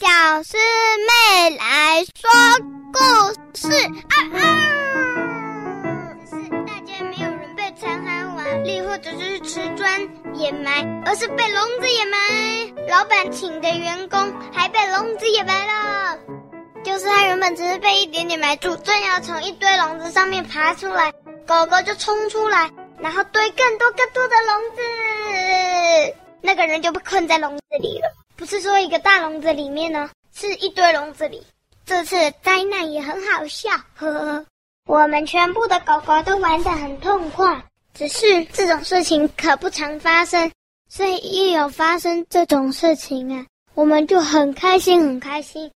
[0.00, 0.08] 小
[0.42, 2.30] 师妹来说
[2.90, 2.98] 故
[3.54, 3.68] 事
[4.08, 4.40] 啊啊！
[6.24, 10.00] 只是大家没有人被残骸瓦砾或者是瓷砖
[10.36, 12.16] 掩埋，而是被笼子掩埋。
[12.88, 16.18] 老板请的员工还被笼子掩埋了，
[16.82, 21.12] 就是他原本只是被一点点埋住，正要从一堆笼子上面爬出来，
[21.46, 22.70] 狗狗就冲出来，
[23.00, 28.09] 然后堆更多更多的笼子，那个人就被困在笼子里了。
[28.50, 31.40] 是说一个大笼子里面呢，是一堆笼子里。
[31.86, 34.44] 这次灾难也很好笑，呵呵。
[34.86, 37.64] 我们全部的狗狗都玩得很痛快，
[37.94, 40.50] 只是这种事情可不常发生，
[40.88, 45.70] 所以一有发生这种事情啊，我们就很开心，很开心，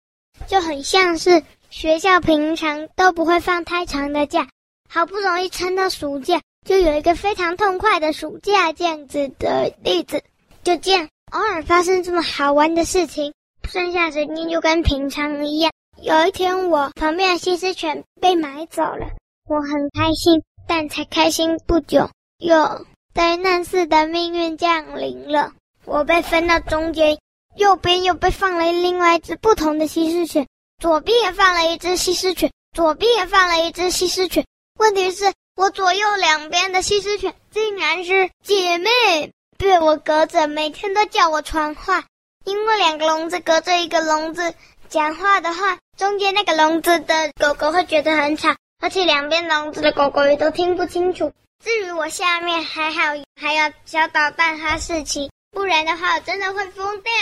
[0.47, 4.47] 就很像是学校平常都不会放太长的假，
[4.87, 10.23] 好不容易撑到暑假，就有一个非常痛快的暑假这样子的例子，
[10.63, 11.09] 就这样。
[11.31, 15.71] 偶尔发生这么好玩的事情，剩下时间就跟平常一样。
[16.01, 19.07] 有一天，我旁边的西施犬被买走了，
[19.47, 25.53] 我很开心，但才开心不久，又灾难似的命运降临了。
[25.85, 27.17] 我被分到中间，
[27.55, 30.45] 右边又被放了另外一只不同的西施犬，
[30.79, 34.45] 左边也放了一只西施犬，左边也放了一只西施犬。
[34.77, 39.31] 问题是，我左右两边的西施犬竟然是姐妹。
[39.61, 42.03] 被我隔着，每天都叫我传话，
[42.45, 44.55] 因为两个笼子隔着一个笼子
[44.89, 51.31] 讲话的话，中间那个笼子的狗狗会觉得很吵，而且两边笼子的狗狗也都听不清楚。
[51.63, 53.01] 至于我下面还好，
[53.39, 57.13] 还有小捣蛋哈士奇，不然的话我真的会疯掉。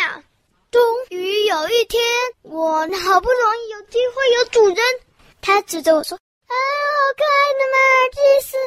[0.72, 2.02] 终于有一天，
[2.44, 4.78] 我好不容易有机会有主人，
[5.42, 6.18] 他指着我说
[6.48, 8.58] ：“啊，好可爱的马尔济斯！”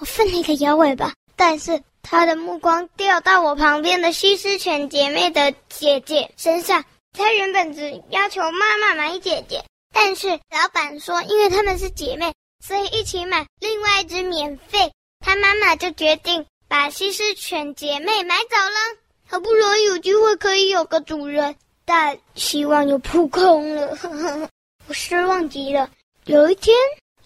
[0.00, 1.80] 我奋力的摇尾巴，但是。
[2.02, 6.84] 他的目光掉到我旁边的西施犬姐妹的姐姐身上。
[7.12, 12.32] 他原本只要求妈妈买姐姐，但是老板说，因为他们是姐妹，
[12.64, 14.92] 所以一起买，另外一只免费。
[15.24, 18.96] 他妈妈就决定把西施犬姐妹买走了。
[19.28, 24.48] 好不容易有机会可以有个主人，但希望又扑空了，呵呵，
[24.86, 25.90] 我失望极了。
[26.26, 26.74] 有一天，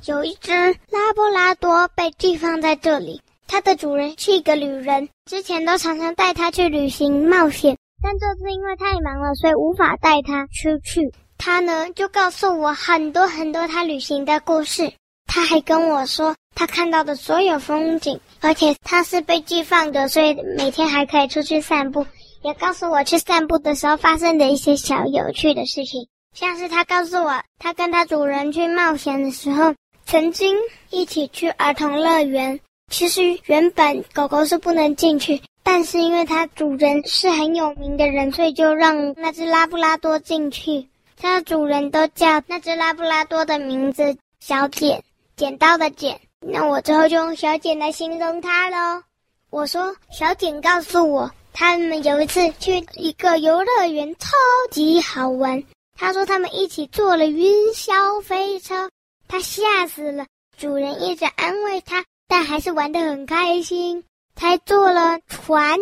[0.07, 0.51] 有一只
[0.91, 3.21] 拉布拉多被寄放在这里。
[3.47, 11.13] 它的主人是一个旅人，之前都常常带它去旅行冒险，但这次因为太忙了，所以无法带它出去。
[11.37, 14.93] 他呢就告诉我很多很多他旅行的故事，
[15.27, 22.07] 他还跟我说他看到的所有风景，而且他是被寄放的，所以每天还可以出去散步。
[22.43, 29.75] 也告诉我去散步的时候发生的一些小有趣的事情，像是他告诉我他跟他主人去冒险的时候，
[30.07, 30.57] 曾经
[30.91, 32.61] 一起去儿童乐园。
[32.91, 40.89] 其实原本狗狗是不能进去，但是因为它主人是很有名的人，所以就让那只拉布拉多进去。
[41.17, 45.03] 它的主人都叫那只拉布拉多的名字小剪，
[45.37, 46.21] 剪刀的剪。
[46.41, 49.03] 那我之后就用小剪来形容它喽。
[49.51, 54.29] 我说小剪告诉我，他们有一次去一个游乐园，超
[54.71, 55.65] 级好玩。
[55.99, 58.91] 他说他们一起坐了云霄飞车，
[59.27, 60.27] 他吓死了。
[60.59, 62.05] 主人一直安慰他。
[62.29, 64.05] 但还是玩得很开心，
[64.35, 65.79] 才坐了船，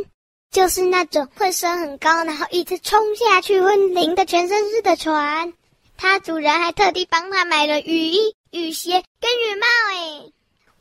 [0.50, 5.52] 就是那种会升很高，然后一直冲下去会淋得全身湿的船。
[5.96, 9.66] 他主人还特地帮他买了雨衣、雨鞋跟雨帽。
[9.94, 10.32] 诶，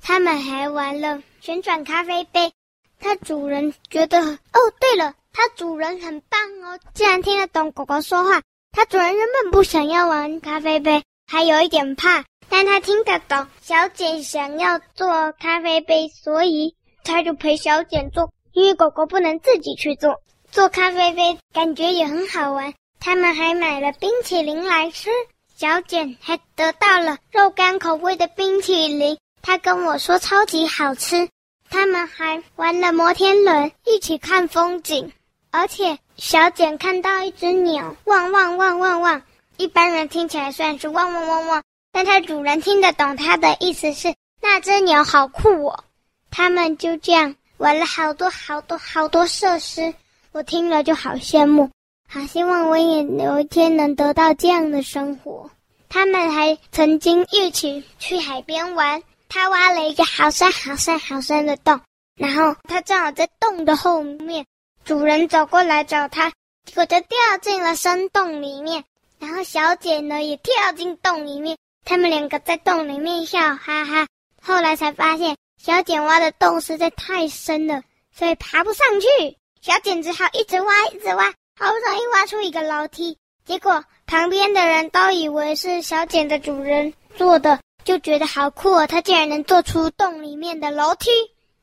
[0.02, 2.52] 他们还玩了旋转咖啡杯。
[3.00, 8.42] 他主人觉得哦，对了，他主人很棒哦，竟然听得懂狗狗说话。
[8.72, 12.24] 他主人原本不想要玩咖啡杯，还有一点怕。
[12.52, 16.76] 但他听得懂，小简想要做咖啡杯，所以
[17.06, 18.30] 他就陪小简做。
[18.52, 22.74] 因为狗狗不能自己去做，做咖啡杯感觉也很好玩。
[23.00, 25.10] 他们还买了冰淇淋来吃，
[25.56, 31.30] 小简还得到了肉干口味的冰淇淋，他跟我说超级好吃。
[31.70, 35.14] 他们还玩了摩天轮，一起看风景，
[35.52, 39.22] 而且小简看到一只鸟，汪汪汪汪汪。
[39.56, 41.64] 一般人听起来算是汪汪汪汪。
[41.92, 45.84] 但它主人听得懂，它的意思是那只鸟好酷哦。
[46.30, 49.94] 他们就这样玩了好多好多好多设施，
[50.32, 51.70] 我听了就好羡慕，
[52.08, 55.50] 好希望我也有一天能得到这样的生活。
[55.90, 61.82] 他们还曾经一起去海边玩，他挖了一个好深好深好深的洞，
[62.16, 64.46] 然后他正好在洞的后面，
[64.86, 66.32] 主人走过来找他，
[66.66, 68.86] 结果就掉进了深洞里面，
[69.20, 71.58] 然后小姐呢也跳进洞里面。
[71.84, 74.08] 他们两个在洞里面笑哈哈，
[74.42, 77.84] 后来才发现小简挖的洞实在太深了，
[78.16, 79.38] 所以爬不上去。
[79.62, 81.26] 小简只好一直挖，一直挖，
[81.60, 88.88] 好不容易挖出一个楼梯，结果旁边的人都以为是小简的主人做的，就觉得好酷哦！
[88.88, 91.10] 他竟然能做出洞里面的楼梯。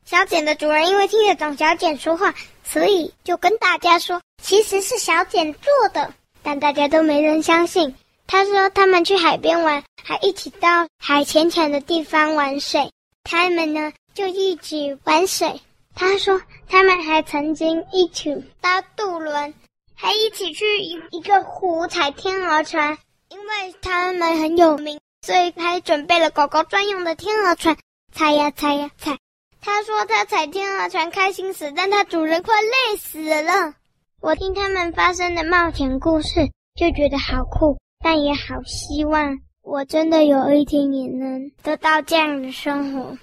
[0.05, 6.13] 小简的主人因为听得懂小简说话，所以就跟大家说，其实是小简做的。
[6.43, 7.95] 但大家都没人相信。
[8.29, 12.93] 他说他们去海边玩，还一起到海浅浅的地方玩水。
[13.25, 15.61] 他们呢就一起玩水。
[15.95, 19.53] 他说他们还曾经一起搭渡轮。
[20.01, 22.97] 还一起去一一个湖踩天鹅船，
[23.31, 27.77] 因为他们很有名，所以还准备了狗狗专用的天鹅船，
[28.15, 29.19] 踩呀踩呀踩。
[29.61, 33.75] 他说他踩天鹅船开心死，但他主人快累死了。
[34.21, 43.19] 我听他们发生的冒险故事，就觉得好酷，但也好希望我真的有一天也能得到这样的生活。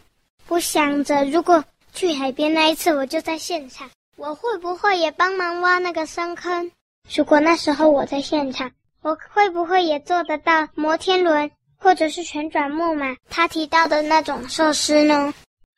[0.47, 1.63] 我想着，如果
[1.93, 3.89] 去海边那一次，我就在现场。
[4.17, 6.71] 我会不会也帮忙挖那个深坑？
[7.13, 13.15] 如果那时候我在现场，我会不会也做得到摩天轮，或者是旋转木马？
[13.29, 15.33] 他提到的那种设施呢？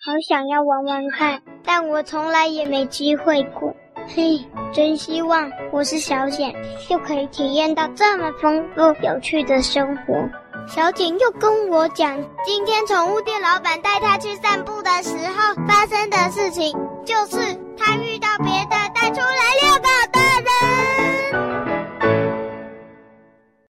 [0.06, 3.76] 好想要玩玩看，但我从来也没机会过。
[4.08, 4.40] 嘿，
[4.74, 6.54] 真希望我是小简，
[6.90, 10.14] 就可以体验到这么丰富有趣的生活。
[10.68, 16.76] 小简又跟我讲，今天宠物店老板带他去散步的时候发生的事情，
[17.06, 17.38] 就是。
[17.80, 20.17] 他遇到别的带出来遛狗。